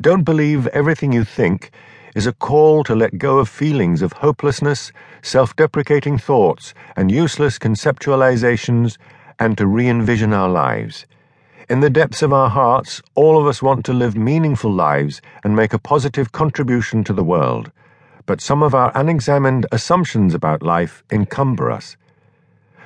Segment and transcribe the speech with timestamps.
[0.00, 1.72] Don't believe everything you think
[2.14, 4.92] is a call to let go of feelings of hopelessness,
[5.22, 8.96] self deprecating thoughts, and useless conceptualizations,
[9.40, 11.04] and to re envision our lives.
[11.68, 15.56] In the depths of our hearts, all of us want to live meaningful lives and
[15.56, 17.72] make a positive contribution to the world.
[18.24, 21.96] But some of our unexamined assumptions about life encumber us.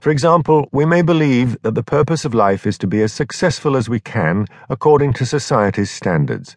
[0.00, 3.76] For example, we may believe that the purpose of life is to be as successful
[3.76, 6.56] as we can according to society's standards.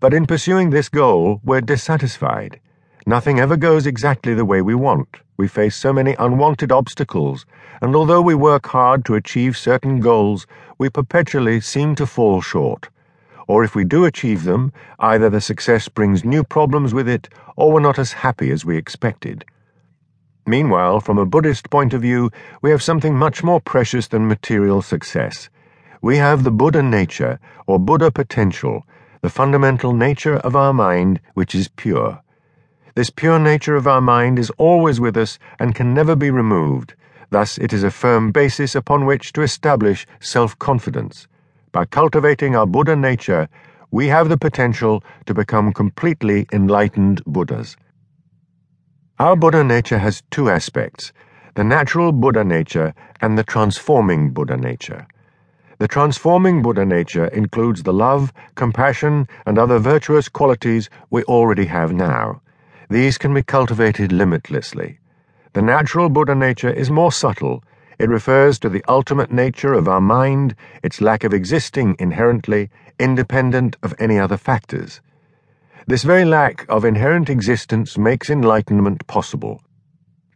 [0.00, 2.60] But in pursuing this goal, we're dissatisfied.
[3.04, 5.08] Nothing ever goes exactly the way we want.
[5.36, 7.46] We face so many unwanted obstacles,
[7.80, 10.46] and although we work hard to achieve certain goals,
[10.78, 12.88] we perpetually seem to fall short.
[13.48, 17.72] Or if we do achieve them, either the success brings new problems with it, or
[17.72, 19.44] we're not as happy as we expected.
[20.46, 22.30] Meanwhile, from a Buddhist point of view,
[22.62, 25.48] we have something much more precious than material success.
[26.02, 28.84] We have the Buddha nature, or Buddha potential,
[29.20, 32.22] the fundamental nature of our mind, which is pure.
[32.94, 36.94] This pure nature of our mind is always with us and can never be removed.
[37.30, 41.28] Thus, it is a firm basis upon which to establish self confidence.
[41.72, 43.48] By cultivating our Buddha nature,
[43.90, 47.76] we have the potential to become completely enlightened Buddhas.
[49.18, 51.12] Our Buddha nature has two aspects
[51.54, 55.06] the natural Buddha nature and the transforming Buddha nature.
[55.78, 61.92] The transforming Buddha nature includes the love, compassion, and other virtuous qualities we already have
[61.92, 62.40] now.
[62.90, 64.98] These can be cultivated limitlessly.
[65.52, 67.62] The natural Buddha nature is more subtle.
[67.96, 73.76] It refers to the ultimate nature of our mind, its lack of existing inherently, independent
[73.80, 75.00] of any other factors.
[75.86, 79.62] This very lack of inherent existence makes enlightenment possible.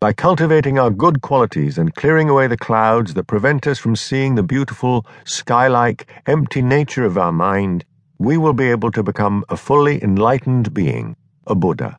[0.03, 4.35] By cultivating our good qualities and clearing away the clouds that prevent us from seeing
[4.35, 7.85] the beautiful, sky like, empty nature of our mind,
[8.19, 11.15] we will be able to become a fully enlightened being,
[11.47, 11.99] a Buddha.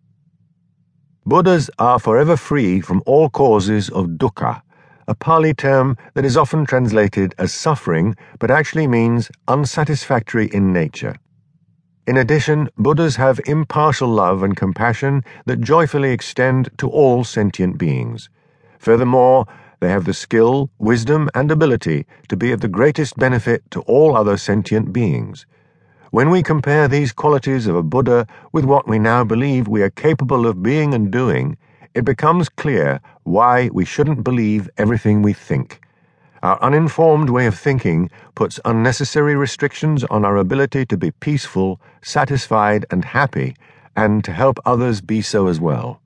[1.26, 4.62] Buddhas are forever free from all causes of dukkha,
[5.08, 11.16] a Pali term that is often translated as suffering but actually means unsatisfactory in nature.
[12.05, 18.30] In addition, Buddhas have impartial love and compassion that joyfully extend to all sentient beings.
[18.77, 19.45] Furthermore,
[19.80, 24.17] they have the skill, wisdom, and ability to be of the greatest benefit to all
[24.17, 25.45] other sentient beings.
[26.11, 29.89] When we compare these qualities of a Buddha with what we now believe we are
[29.89, 31.58] capable of being and doing,
[31.93, 35.80] it becomes clear why we shouldn't believe everything we think.
[36.43, 42.86] Our uninformed way of thinking puts unnecessary restrictions on our ability to be peaceful, satisfied,
[42.92, 43.55] and happy,
[43.95, 46.02] and to help others be so as well.